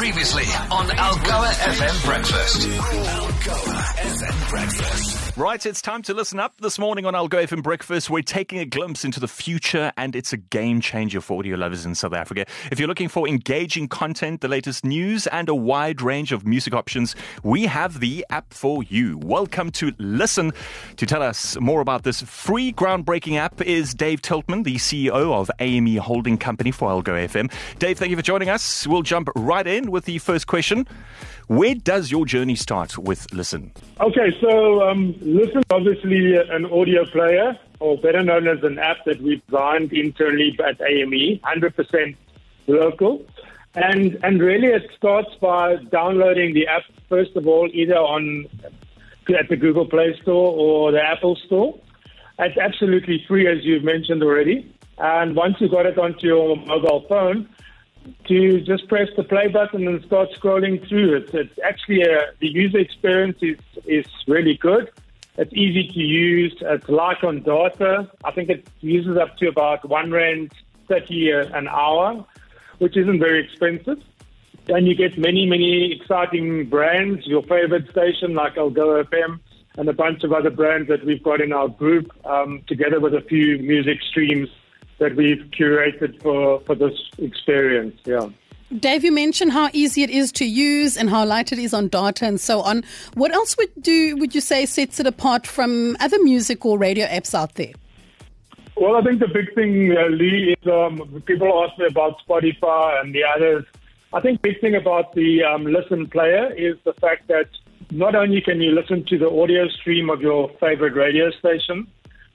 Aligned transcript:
Previously 0.00 0.44
on 0.70 0.88
Algoa 0.88 1.52
FM 1.60 2.06
Breakfast. 2.06 2.66
Right, 5.36 5.64
it's 5.64 5.80
time 5.80 6.02
to 6.02 6.12
listen 6.12 6.40
up. 6.40 6.56
This 6.60 6.78
morning 6.78 7.06
on 7.06 7.14
Algoa 7.14 7.44
FM 7.44 7.62
Breakfast, 7.62 8.10
we're 8.10 8.20
taking 8.20 8.58
a 8.58 8.64
glimpse 8.66 9.04
into 9.04 9.20
the 9.20 9.28
future, 9.28 9.92
and 9.96 10.16
it's 10.16 10.32
a 10.32 10.36
game 10.36 10.80
changer 10.80 11.20
for 11.20 11.38
audio 11.38 11.56
lovers 11.56 11.86
in 11.86 11.94
South 11.94 12.12
Africa. 12.12 12.44
If 12.70 12.78
you're 12.78 12.88
looking 12.88 13.08
for 13.08 13.28
engaging 13.28 13.88
content, 13.88 14.40
the 14.40 14.48
latest 14.48 14.84
news, 14.84 15.26
and 15.28 15.48
a 15.48 15.54
wide 15.54 16.02
range 16.02 16.32
of 16.32 16.44
music 16.46 16.74
options, 16.74 17.14
we 17.42 17.64
have 17.66 18.00
the 18.00 18.26
app 18.28 18.52
for 18.52 18.82
you. 18.82 19.18
Welcome 19.18 19.70
to 19.72 19.92
Listn. 19.92 20.54
To 20.96 21.06
tell 21.06 21.22
us 21.22 21.58
more 21.60 21.80
about 21.80 22.02
this 22.02 22.20
free 22.22 22.72
groundbreaking 22.72 23.36
app 23.36 23.62
is 23.62 23.94
Dave 23.94 24.20
Tiltman, 24.20 24.64
the 24.64 24.76
CEO 24.76 25.32
of 25.32 25.50
AME 25.58 25.96
Holding 25.96 26.36
Company 26.36 26.70
for 26.70 26.90
Algoa 26.90 27.28
FM. 27.28 27.50
Dave, 27.78 27.98
thank 27.98 28.10
you 28.10 28.16
for 28.16 28.22
joining 28.22 28.50
us. 28.50 28.86
We'll 28.86 29.02
jump 29.02 29.30
right 29.36 29.66
in 29.66 29.89
with 29.90 30.04
the 30.04 30.18
first 30.18 30.46
question. 30.46 30.86
Where 31.48 31.74
does 31.74 32.10
your 32.10 32.26
journey 32.26 32.54
start 32.54 32.96
with 32.96 33.26
Listn? 33.28 33.70
Okay, 34.00 34.36
so 34.40 34.88
um, 34.88 35.14
Listn, 35.14 35.62
obviously 35.70 36.36
an 36.36 36.64
audio 36.66 37.04
player, 37.06 37.58
or 37.80 37.98
better 37.98 38.22
known 38.22 38.46
as 38.46 38.62
an 38.62 38.78
app 38.78 39.04
that 39.06 39.20
we've 39.20 39.44
designed 39.46 39.92
internally 39.92 40.56
at 40.64 40.80
AME, 40.80 41.40
100% 41.44 42.16
local. 42.66 43.26
And, 43.74 44.18
and 44.22 44.40
really 44.40 44.68
it 44.68 44.90
starts 44.96 45.30
by 45.40 45.76
downloading 45.90 46.54
the 46.54 46.66
app, 46.66 46.82
first 47.08 47.36
of 47.36 47.46
all, 47.46 47.68
either 47.72 47.96
on 47.96 48.46
at 49.38 49.48
the 49.48 49.56
Google 49.56 49.86
Play 49.86 50.18
Store 50.22 50.52
or 50.56 50.92
the 50.92 51.02
Apple 51.02 51.36
Store. 51.46 51.78
It's 52.38 52.58
absolutely 52.58 53.24
free, 53.28 53.46
as 53.46 53.64
you've 53.64 53.84
mentioned 53.84 54.22
already. 54.22 54.74
And 54.98 55.36
once 55.36 55.56
you've 55.60 55.70
got 55.70 55.86
it 55.86 55.98
onto 55.98 56.26
your 56.26 56.56
mobile 56.56 57.04
phone, 57.08 57.48
to 58.28 58.60
just 58.60 58.88
press 58.88 59.08
the 59.16 59.24
play 59.24 59.48
button 59.48 59.86
and 59.86 60.04
start 60.04 60.30
scrolling 60.32 60.86
through. 60.88 61.16
It's, 61.16 61.34
it's 61.34 61.58
actually 61.64 62.02
a, 62.02 62.32
the 62.40 62.48
user 62.48 62.78
experience 62.78 63.38
is, 63.40 63.58
is 63.86 64.06
really 64.26 64.56
good. 64.56 64.90
It's 65.36 65.52
easy 65.52 65.88
to 65.88 65.98
use. 65.98 66.54
It's 66.60 66.88
light 66.88 67.22
on 67.24 67.42
data. 67.42 68.10
I 68.24 68.30
think 68.30 68.50
it 68.50 68.66
uses 68.80 69.16
up 69.16 69.36
to 69.38 69.48
about 69.48 69.88
one 69.88 70.10
rand 70.10 70.52
thirty 70.88 71.30
an 71.30 71.68
hour, 71.68 72.26
which 72.78 72.96
isn't 72.96 73.18
very 73.18 73.44
expensive. 73.44 74.02
And 74.68 74.86
you 74.86 74.94
get 74.94 75.16
many, 75.16 75.46
many 75.46 75.92
exciting 75.92 76.68
brands. 76.68 77.26
Your 77.26 77.42
favorite 77.42 77.88
station 77.90 78.34
like 78.34 78.56
Algoa 78.56 79.04
FM 79.04 79.40
and 79.76 79.88
a 79.88 79.92
bunch 79.92 80.24
of 80.24 80.32
other 80.32 80.50
brands 80.50 80.88
that 80.88 81.04
we've 81.06 81.22
got 81.22 81.40
in 81.40 81.52
our 81.52 81.68
group, 81.68 82.12
um, 82.26 82.62
together 82.66 83.00
with 83.00 83.14
a 83.14 83.22
few 83.22 83.58
music 83.58 84.02
streams 84.02 84.48
that 85.00 85.16
we've 85.16 85.44
curated 85.58 86.22
for, 86.22 86.60
for 86.60 86.74
this 86.74 86.94
experience. 87.18 87.98
Yeah. 88.04 88.28
Dave, 88.78 89.02
you 89.02 89.10
mentioned 89.10 89.50
how 89.50 89.68
easy 89.72 90.04
it 90.04 90.10
is 90.10 90.30
to 90.32 90.44
use 90.44 90.96
and 90.96 91.10
how 91.10 91.24
light 91.24 91.50
it 91.50 91.58
is 91.58 91.74
on 91.74 91.88
data 91.88 92.24
and 92.24 92.40
so 92.40 92.60
on. 92.60 92.84
What 93.14 93.32
else 93.32 93.56
would 93.56 93.70
do 93.80 94.16
would 94.16 94.32
you 94.32 94.40
say 94.40 94.64
sets 94.64 95.00
it 95.00 95.06
apart 95.08 95.44
from 95.44 95.96
other 95.98 96.22
music 96.22 96.64
or 96.64 96.78
radio 96.78 97.06
apps 97.06 97.34
out 97.34 97.56
there? 97.56 97.72
Well, 98.76 98.96
I 98.96 99.02
think 99.02 99.18
the 99.18 99.28
big 99.28 99.52
thing, 99.54 99.96
uh, 99.96 100.06
Lee, 100.06 100.56
is 100.58 100.68
um, 100.68 101.22
people 101.26 101.64
ask 101.64 101.76
me 101.78 101.86
about 101.86 102.16
Spotify 102.26 103.00
and 103.00 103.12
the 103.12 103.24
others. 103.24 103.64
I 104.12 104.20
think 104.20 104.40
big 104.40 104.60
thing 104.60 104.76
about 104.76 105.14
the 105.14 105.42
um, 105.42 105.64
Listn 105.64 106.10
player 106.10 106.52
is 106.54 106.76
the 106.84 106.92
fact 106.94 107.26
that 107.28 107.48
not 107.90 108.14
only 108.14 108.40
can 108.40 108.60
you 108.60 108.70
listen 108.70 109.04
to 109.06 109.18
the 109.18 109.28
audio 109.28 109.68
stream 109.68 110.08
of 110.10 110.22
your 110.22 110.48
favorite 110.60 110.94
radio 110.94 111.30
station, 111.32 111.88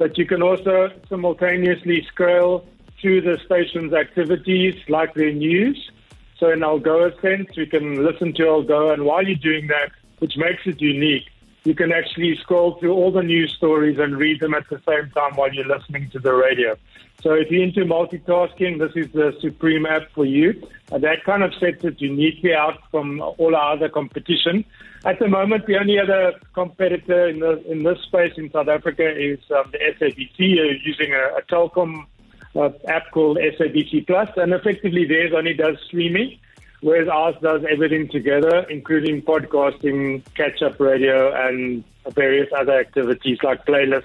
but 0.00 0.16
you 0.16 0.24
can 0.24 0.40
also 0.42 0.90
simultaneously 1.10 2.02
scroll 2.10 2.64
through 2.98 3.20
the 3.20 3.38
station's 3.44 3.92
activities 3.92 4.74
like 4.88 5.12
their 5.12 5.30
news. 5.30 5.90
So 6.38 6.50
in 6.50 6.60
Algoa 6.60 7.20
sense, 7.20 7.50
you 7.54 7.66
can 7.66 8.02
listen 8.02 8.32
to 8.32 8.44
Algoa, 8.44 8.94
and 8.94 9.04
while 9.04 9.22
you're 9.22 9.36
doing 9.36 9.66
that, 9.66 9.92
which 10.18 10.38
makes 10.38 10.62
it 10.64 10.80
unique, 10.80 11.28
you 11.64 11.74
can 11.74 11.92
actually 11.92 12.36
scroll 12.36 12.78
through 12.78 12.94
all 12.94 13.12
the 13.12 13.22
news 13.22 13.52
stories 13.54 13.98
and 13.98 14.16
read 14.16 14.40
them 14.40 14.54
at 14.54 14.68
the 14.70 14.80
same 14.88 15.10
time 15.10 15.34
while 15.34 15.52
you're 15.52 15.66
listening 15.66 16.08
to 16.10 16.18
the 16.18 16.32
radio. 16.32 16.76
So 17.22 17.34
if 17.34 17.50
you're 17.50 17.62
into 17.62 17.84
multitasking, 17.84 18.78
this 18.78 18.92
is 18.96 19.12
the 19.12 19.36
supreme 19.40 19.84
app 19.84 20.10
for 20.14 20.24
you. 20.24 20.66
And 20.90 21.04
that 21.04 21.22
kind 21.24 21.42
of 21.42 21.52
sets 21.54 21.84
it 21.84 22.00
uniquely 22.00 22.54
out 22.54 22.78
from 22.90 23.20
all 23.20 23.54
our 23.54 23.74
other 23.74 23.90
competition. 23.90 24.64
At 25.04 25.18
the 25.18 25.28
moment, 25.28 25.66
the 25.66 25.78
only 25.78 25.98
other 25.98 26.32
competitor 26.54 27.28
in, 27.28 27.40
the, 27.40 27.62
in 27.70 27.82
this 27.82 28.00
space 28.02 28.32
in 28.36 28.50
South 28.50 28.68
Africa 28.68 29.08
is 29.08 29.38
um, 29.50 29.70
the 29.72 29.78
SABC 29.78 30.58
uh, 30.58 30.78
using 30.82 31.12
a, 31.12 31.38
a 31.38 31.42
Telkom 31.42 32.06
uh, 32.56 32.70
app 32.88 33.10
called 33.10 33.38
SABC 33.38 34.06
Plus, 34.06 34.28
and 34.36 34.52
effectively 34.52 35.04
theirs 35.06 35.32
only 35.36 35.54
does 35.54 35.76
streaming, 35.86 36.38
whereas 36.80 37.08
ours 37.08 37.34
does 37.42 37.62
everything 37.70 38.08
together, 38.08 38.66
including 38.70 39.22
podcasting, 39.22 40.22
catch-up 40.34 40.78
radio, 40.80 41.32
and 41.48 41.84
various 42.14 42.48
other 42.56 42.78
activities 42.78 43.38
like 43.42 43.64
playlists, 43.66 44.04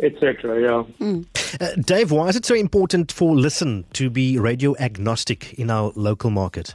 etc. 0.00 0.60
Yeah. 0.60 1.06
Mm. 1.06 1.26
Uh, 1.60 1.80
Dave, 1.82 2.10
why 2.10 2.28
is 2.28 2.36
it 2.36 2.44
so 2.44 2.54
important 2.54 3.12
for 3.12 3.34
Listn 3.34 3.84
to 3.94 4.10
be 4.10 4.38
radio 4.38 4.76
agnostic 4.78 5.54
in 5.54 5.70
our 5.70 5.92
local 5.94 6.30
market? 6.30 6.74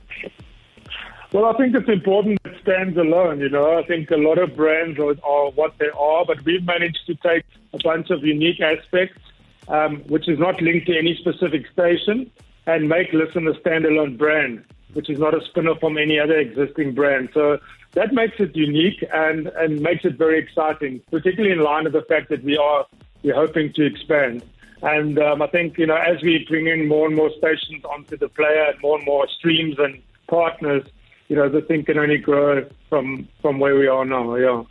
Well, 1.32 1.46
I 1.46 1.54
think 1.58 1.76
it's 1.76 1.90
important 1.90 2.40
it 2.46 2.54
stands 2.62 2.96
alone. 2.96 3.40
You 3.40 3.50
know, 3.50 3.80
I 3.80 3.84
think 3.84 4.12
a 4.12 4.18
lot 4.18 4.38
of 4.38 4.56
brands 4.56 5.00
are, 5.00 5.16
are 5.24 5.50
what 5.52 5.74
they 5.80 5.90
are, 5.90 6.26
but 6.26 6.44
we've 6.46 6.64
managed 6.64 7.00
to 7.08 7.16
take 7.16 7.44
a 7.74 7.80
bunch 7.84 8.12
of 8.12 8.24
unique 8.24 8.62
aspects, 8.62 9.20
um, 9.68 9.98
which 10.08 10.30
is 10.30 10.38
not 10.38 10.62
linked 10.62 10.86
to 10.88 10.98
any 10.98 11.16
specific 11.16 11.66
station, 11.72 12.30
and 12.68 12.88
make 12.88 13.12
Listn 13.12 13.50
a 13.50 13.60
standalone 13.60 14.16
brand, 14.16 14.64
which 14.94 15.10
is 15.10 15.20
not 15.20 15.34
a 15.34 15.44
spin-off 15.46 15.80
from 15.80 15.98
any 15.98 16.20
other 16.20 16.38
existing 16.38 16.94
brand. 16.94 17.30
So 17.34 17.60
that 17.94 18.14
makes 18.14 18.40
it 18.40 18.56
unique 18.56 19.04
and, 19.14 19.48
and 19.48 19.82
makes 19.82 20.06
it 20.06 20.18
very 20.18 20.40
exciting, 20.40 21.02
particularly 21.12 21.54
in 21.54 21.62
line 21.62 21.84
with 21.84 21.94
the 21.94 22.02
fact 22.04 22.30
that 22.30 22.44
we 22.44 22.58
are 22.58 22.86
we're 23.24 23.34
hoping 23.34 23.72
to 23.74 23.86
expand. 23.86 24.44
And 24.82 25.18
um, 25.18 25.42
I 25.42 25.48
think, 25.48 25.78
you 25.78 25.86
know, 25.88 25.96
as 25.96 26.22
we 26.22 26.46
bring 26.48 26.68
in 26.68 26.88
more 26.88 27.08
and 27.08 27.16
more 27.16 27.32
stations 27.38 27.86
onto 27.86 28.18
the 28.18 28.28
player 28.28 28.66
and 28.72 28.82
more 28.82 28.98
and 28.98 29.06
more 29.06 29.28
streams 29.30 29.76
and 29.80 30.02
partners, 30.28 30.84
you 31.30 31.38
know, 31.38 31.48
the 31.48 31.62
thing 31.62 31.86
can 31.86 31.98
only 31.98 32.18
grow 32.18 32.70
from 32.90 33.28
from 33.42 33.60
where 33.60 33.78
we 33.78 33.88
are 33.88 34.04
now. 34.04 34.36
Yeah. 34.36 34.64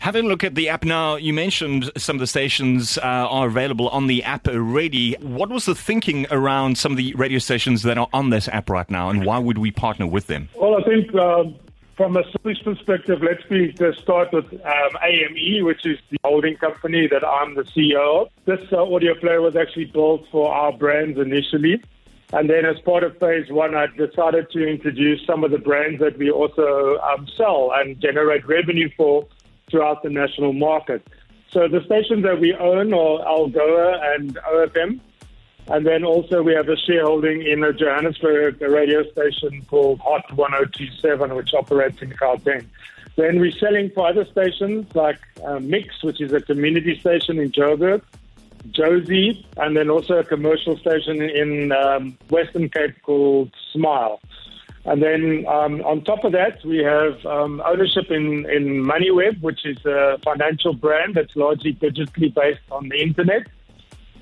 Having 0.00 0.26
a 0.26 0.28
look 0.28 0.44
at 0.44 0.54
the 0.54 0.68
app 0.68 0.84
now, 0.84 1.16
you 1.16 1.32
mentioned 1.32 1.90
some 1.96 2.16
of 2.16 2.20
the 2.20 2.26
stations 2.26 2.98
uh, 2.98 3.02
are 3.02 3.46
available 3.46 3.88
on 3.88 4.06
the 4.06 4.22
app 4.24 4.48
already. 4.48 5.14
What 5.20 5.50
was 5.50 5.64
the 5.64 5.74
thinking 5.74 6.26
around 6.30 6.78
some 6.78 6.92
of 6.92 6.98
the 6.98 7.14
radio 7.14 7.38
stations 7.38 7.82
that 7.82 7.98
are 7.98 8.08
on 8.12 8.30
this 8.30 8.48
app 8.48 8.70
right 8.70 8.90
now, 8.90 9.10
and 9.10 9.24
why 9.24 9.38
would 9.38 9.58
we 9.58 9.70
partner 9.70 10.06
with 10.06 10.26
them? 10.26 10.48
Well, 10.54 10.76
I 10.76 10.82
think 10.82 11.14
um, 11.14 11.56
from 11.96 12.16
a 12.16 12.24
service 12.32 12.58
perspective, 12.62 13.22
let's 13.22 13.42
be, 13.44 13.74
start 14.00 14.32
with 14.32 14.52
um, 14.52 14.96
AME, 15.02 15.64
which 15.64 15.84
is 15.84 15.98
the 16.10 16.18
holding 16.24 16.56
company 16.56 17.06
that 17.08 17.22
I'm 17.22 17.54
the 17.54 17.64
CEO 17.64 18.22
of. 18.22 18.28
This 18.46 18.60
uh, 18.72 18.82
audio 18.82 19.14
player 19.14 19.40
was 19.40 19.56
actually 19.56 19.86
built 19.86 20.26
for 20.30 20.52
our 20.52 20.72
brands 20.72 21.18
initially. 21.18 21.82
And 22.32 22.48
then 22.48 22.64
as 22.64 22.78
part 22.80 23.02
of 23.02 23.18
phase 23.18 23.50
one, 23.50 23.74
I 23.74 23.88
decided 23.88 24.50
to 24.52 24.66
introduce 24.66 25.26
some 25.26 25.42
of 25.42 25.50
the 25.50 25.58
brands 25.58 26.00
that 26.00 26.16
we 26.16 26.30
also 26.30 26.98
um, 26.98 27.26
sell 27.36 27.72
and 27.74 28.00
generate 28.00 28.46
revenue 28.46 28.88
for 28.96 29.26
throughout 29.70 30.02
the 30.02 30.10
national 30.10 30.52
market. 30.52 31.06
So 31.50 31.66
the 31.68 31.82
stations 31.84 32.22
that 32.24 32.40
we 32.40 32.54
own 32.54 32.92
are 32.92 33.18
Algoa 33.24 34.14
and 34.14 34.36
OFM. 34.36 35.00
And 35.68 35.86
then 35.86 36.04
also 36.04 36.42
we 36.42 36.54
have 36.54 36.68
a 36.68 36.76
shareholding 36.76 37.42
in 37.42 37.62
a 37.62 37.72
Johannesburg 37.72 38.60
radio 38.60 39.08
station 39.10 39.64
called 39.68 40.00
Hot 40.00 40.24
1027, 40.34 41.34
which 41.34 41.54
operates 41.54 42.02
in 42.02 42.10
Gauteng. 42.10 42.66
Then 43.16 43.38
we're 43.38 43.52
selling 43.52 43.90
for 43.90 44.08
other 44.08 44.24
stations 44.24 44.86
like 44.94 45.18
uh, 45.44 45.58
Mix, 45.60 46.02
which 46.02 46.20
is 46.20 46.32
a 46.32 46.40
community 46.40 46.98
station 46.98 47.38
in 47.38 47.52
Joburg. 47.52 48.02
Jozi, 48.68 49.44
and 49.56 49.76
then 49.76 49.90
also 49.90 50.18
a 50.18 50.24
commercial 50.24 50.76
station 50.76 51.22
in 51.22 51.72
um, 51.72 52.16
Western 52.28 52.68
Cape 52.68 53.00
called 53.02 53.54
Smile. 53.72 54.20
And 54.84 55.02
then 55.02 55.44
um, 55.46 55.82
on 55.82 56.02
top 56.04 56.24
of 56.24 56.32
that, 56.32 56.64
we 56.64 56.78
have 56.78 57.24
um, 57.26 57.62
ownership 57.66 58.10
in, 58.10 58.48
in 58.50 58.82
MoneyWeb, 58.82 59.40
which 59.42 59.66
is 59.66 59.84
a 59.84 60.18
financial 60.24 60.72
brand 60.72 61.14
that's 61.14 61.36
largely 61.36 61.74
digitally 61.74 62.32
based 62.32 62.60
on 62.70 62.88
the 62.88 63.00
internet. 63.00 63.46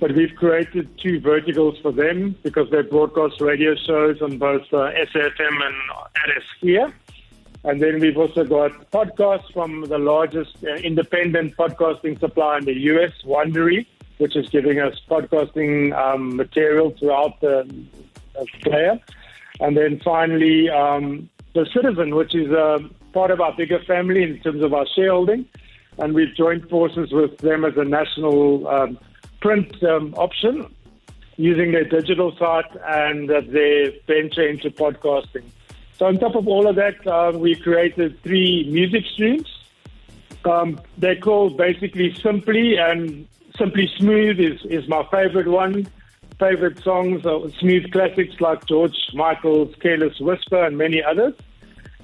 But 0.00 0.14
we've 0.14 0.34
created 0.34 0.88
two 0.98 1.20
verticals 1.20 1.78
for 1.80 1.92
them 1.92 2.36
because 2.42 2.70
they 2.70 2.82
broadcast 2.82 3.40
radio 3.40 3.74
shows 3.74 4.20
on 4.20 4.38
both 4.38 4.62
uh, 4.72 4.90
SAFM 5.12 5.66
and 5.66 5.76
RSG. 6.62 6.92
And 7.64 7.82
then 7.82 7.98
we've 7.98 8.16
also 8.16 8.44
got 8.44 8.90
podcasts 8.90 9.52
from 9.52 9.82
the 9.82 9.98
largest 9.98 10.56
uh, 10.64 10.74
independent 10.74 11.56
podcasting 11.56 12.18
supplier 12.20 12.58
in 12.58 12.64
the 12.64 12.78
US, 12.92 13.12
Wondery 13.24 13.86
which 14.18 14.36
is 14.36 14.48
giving 14.48 14.80
us 14.80 15.00
podcasting 15.08 15.96
um, 15.96 16.36
material 16.36 16.94
throughout 16.98 17.40
the, 17.40 17.66
the, 18.34 18.46
player. 18.62 19.00
And 19.60 19.76
then 19.76 20.00
finally, 20.04 20.68
um, 20.70 21.28
the 21.54 21.66
Citizen, 21.74 22.14
which 22.14 22.34
is 22.34 22.50
a 22.50 22.78
part 23.12 23.30
of 23.30 23.40
our 23.40 23.54
bigger 23.54 23.80
family 23.84 24.22
in 24.22 24.38
terms 24.40 24.62
of 24.62 24.72
our 24.72 24.86
shareholding. 24.94 25.46
And 25.98 26.14
we've 26.14 26.34
joined 26.34 26.68
forces 26.68 27.10
with 27.10 27.38
them 27.38 27.64
as 27.64 27.76
a 27.76 27.84
national 27.84 28.68
um, 28.68 28.98
print 29.40 29.82
um, 29.82 30.14
option 30.16 30.72
using 31.36 31.72
their 31.72 31.84
digital 31.84 32.36
site 32.36 32.70
and 32.86 33.30
uh, 33.30 33.40
their 33.46 33.92
venture 34.06 34.46
into 34.46 34.70
podcasting. 34.70 35.44
So 35.96 36.06
on 36.06 36.18
top 36.18 36.36
of 36.36 36.46
all 36.46 36.68
of 36.68 36.76
that, 36.76 37.04
uh, 37.06 37.32
we 37.36 37.56
created 37.56 38.22
three 38.22 38.68
music 38.70 39.04
streams. 39.12 39.48
Um, 40.44 40.80
they're 40.96 41.16
called 41.16 41.56
basically 41.56 42.14
Simply 42.14 42.76
and 42.76 43.26
Simply 43.56 43.90
Smooth 43.98 44.38
is, 44.38 44.64
is 44.66 44.88
my 44.88 45.04
favorite 45.10 45.48
one. 45.48 45.88
Favorite 46.38 46.78
songs 46.84 47.26
are 47.26 47.50
smooth 47.58 47.90
classics 47.90 48.40
like 48.40 48.64
George 48.66 48.96
Michael's 49.12 49.74
Careless 49.80 50.20
Whisper 50.20 50.64
and 50.64 50.78
many 50.78 51.02
others. 51.02 51.34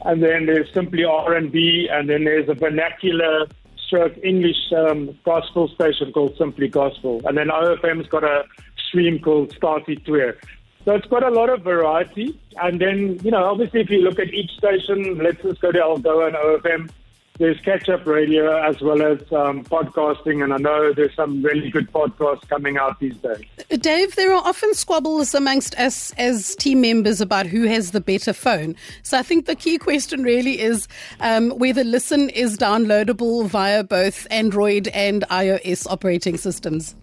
And 0.04 0.22
then 0.22 0.46
there's 0.46 0.72
Simply 0.72 1.04
R&B 1.04 1.88
and 1.90 2.10
then 2.10 2.25
there's 2.25 2.48
a 2.48 2.54
vernacular 2.54 3.46
stroke 3.86 4.14
English 4.25 4.72
um, 4.76 5.16
gospel 5.25 5.69
station 5.69 6.12
called 6.12 6.36
Simply 6.36 6.66
Gospel. 6.66 7.22
And 7.25 7.38
then 7.38 7.48
OFM's 7.48 8.08
got 8.08 8.25
a 8.25 8.44
stream 8.88 9.20
called 9.20 9.54
Starty 9.54 10.04
Tour. 10.04 10.37
So 10.84 10.94
it's 10.94 11.06
got 11.06 11.22
a 11.22 11.30
lot 11.30 11.48
of 11.48 11.62
variety. 11.62 12.38
And 12.60 12.80
then, 12.80 13.20
you 13.22 13.30
know, 13.30 13.44
obviously 13.44 13.80
if 13.82 13.90
you 13.90 14.02
look 14.02 14.19
at 14.19 14.34
each 14.34 14.50
station, 14.58 15.19
let's 15.19 15.42
just 15.42 15.60
go 15.60 15.70
to 15.70 15.78
Algoa 15.78 16.26
and 16.26 16.37
OFM. 16.37 16.90
There's 17.36 17.58
catch-up 17.62 18.06
radio 18.06 18.62
as 18.62 18.81
well 18.81 19.02
as 19.02 19.19
um, 19.32 19.64
podcasting, 19.64 20.44
and 20.44 20.54
I 20.54 20.56
know 20.58 20.92
there's 20.92 21.16
some 21.16 21.42
really 21.42 21.69
good 21.69 21.90
podcasts 21.90 22.48
coming 22.48 22.76
out 22.76 23.00
these 23.00 23.16
days. 23.16 23.44
Dave, 23.81 24.14
there 24.14 24.32
are 24.32 24.40
often 24.44 24.72
squabbles 24.72 25.34
amongst 25.34 25.76
us 25.76 26.12
as 26.12 26.54
team 26.54 26.81
members 26.81 27.20
about 27.20 27.46
who 27.46 27.64
has 27.64 27.90
the 27.90 28.00
better 28.00 28.32
phone. 28.32 28.76
So 29.02 29.19
I 29.19 29.25
think 29.25 29.46
the 29.46 29.56
key 29.56 29.78
question 29.78 30.22
really 30.22 30.60
is 30.60 30.86
um, 31.19 31.50
whether 31.58 31.82
Listn 31.82 32.31
is 32.31 32.56
downloadable 32.56 33.48
via 33.48 33.82
both 33.82 34.28
Android 34.30 34.87
and 34.94 35.25
iOS 35.28 35.90
operating 35.90 36.37
systems. 36.37 36.94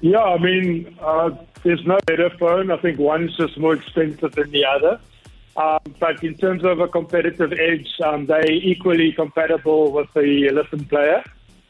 Yeah, 0.00 0.18
I 0.18 0.38
mean, 0.38 0.98
uh, 1.00 1.30
there's 1.62 1.86
no 1.86 1.98
better 2.06 2.30
phone. 2.40 2.72
I 2.72 2.76
think 2.78 2.98
one's 2.98 3.36
just 3.36 3.56
more 3.56 3.74
expensive 3.74 4.32
than 4.32 4.50
the 4.50 4.64
other. 4.64 5.00
But 5.98 6.22
in 6.22 6.36
terms 6.36 6.64
of 6.64 6.80
a 6.80 6.88
competitive 6.88 7.52
edge, 7.52 7.88
um, 8.04 8.26
they 8.26 8.48
equally 8.50 9.12
compatible 9.12 9.92
with 9.92 10.12
the 10.14 10.48
Listn 10.52 10.88
player. 10.88 11.24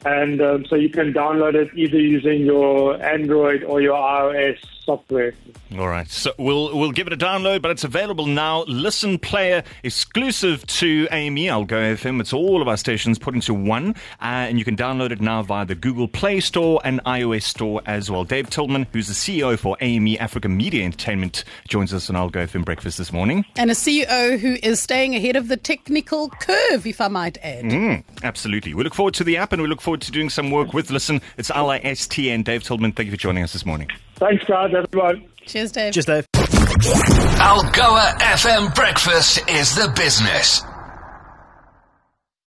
And 0.07 0.41
um, 0.41 0.65
so 0.67 0.77
you 0.77 0.89
can 0.89 1.13
download 1.13 1.57
it 1.57 1.77
either 1.77 1.99
using 1.99 2.43
your 2.43 3.03
Android 3.03 3.65
or 3.65 3.81
your 3.81 3.97
iOS 3.97 4.59
software. 4.87 5.35
All 5.77 5.89
right. 5.89 6.09
So 6.09 6.33
we'll 6.39 6.79
we'll 6.79 6.93
give 6.93 7.09
it 7.09 7.13
a 7.13 7.17
download, 7.17 7.61
but 7.61 7.73
it's 7.73 7.85
available 7.85 8.27
now. 8.27 8.65
Listn 8.65 9.21
Player 9.21 9.65
exclusive 9.83 10.65
to 10.67 11.09
AME. 11.11 11.37
Algoa 11.37 11.95
FM. 11.97 12.21
It's 12.21 12.33
all 12.33 12.63
of 12.63 12.69
our 12.69 12.77
stations 12.77 13.19
put 13.19 13.35
into 13.35 13.53
one, 13.53 13.91
uh, 14.21 14.47
and 14.49 14.59
you 14.59 14.65
can 14.65 14.77
download 14.77 15.11
it 15.11 15.21
now 15.21 15.43
via 15.43 15.67
the 15.67 15.75
Google 15.75 16.07
Play 16.09 16.41
Store 16.41 16.81
and 16.85 17.03
iOS 17.05 17.43
Store 17.43 17.83
as 17.85 18.11
well. 18.11 18.25
Dave 18.25 18.49
Tiltman, 18.49 18.87
who's 18.93 19.09
the 19.09 19.15
CEO 19.15 19.59
for 19.59 19.77
AME 19.81 20.17
Africa 20.21 20.49
Media 20.49 20.85
Entertainment, 20.85 21.45
joins 21.69 21.93
us 21.93 22.09
on 22.09 22.17
Algoa 22.17 22.47
FM 22.47 22.65
breakfast 22.65 22.97
this 22.97 23.13
morning. 23.13 23.45
And 23.57 23.71
a 23.71 23.75
CEO 23.75 24.39
who 24.39 24.57
is 24.63 24.81
staying 24.81 25.17
ahead 25.17 25.35
of 25.35 25.49
the 25.49 25.57
technical 25.57 26.31
curve, 26.31 26.87
if 26.87 27.01
I 27.01 27.09
might 27.09 27.39
add. 27.43 27.65
Mm, 27.65 28.05
absolutely. 28.23 28.73
We 28.73 28.85
look 28.85 28.95
forward 28.95 29.15
to 29.15 29.25
the 29.25 29.37
app, 29.37 29.53
and 29.53 29.61
we 29.61 29.69
look 29.69 29.81
forward 29.81 29.96
to 30.03 30.13
doing 30.13 30.31
some 30.31 30.51
work 30.51 30.73
with 30.73 30.89
Listn. 30.89 31.23
It's 31.37 31.51
L 31.51 31.71
I 31.71 31.79
S 31.79 32.07
T 32.07 32.31
N. 32.31 32.43
Dave 32.43 32.63
Tiltman, 32.63 32.95
thank 32.95 33.07
you 33.07 33.13
for 33.13 33.17
joining 33.17 33.43
us 33.45 33.53
this 33.53 33.67
morning. 33.67 33.89
Thanks, 34.17 34.45
guys, 34.45 34.73
everyone. 34.75 35.25
Cheers, 35.45 35.73
Dave. 35.73 35.93
Cheers, 35.95 36.07
Dave. 36.07 36.27
Algoa 37.39 38.19
FM 38.19 38.75
breakfast 38.75 39.49
is 39.49 39.75
the 39.75 39.93
business. 39.97 40.63